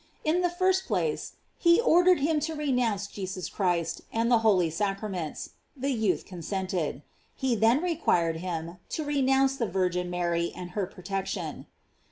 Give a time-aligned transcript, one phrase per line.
[0.23, 5.07] In the first place, he ordered him to renounce Jesus Christ and the holy sacra
[5.07, 5.51] ments.
[5.77, 7.03] The youth consented.
[7.35, 11.67] He then requir ed him to renounce the Virgin Mary and her protection.